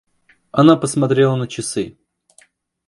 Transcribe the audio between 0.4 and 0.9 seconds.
Она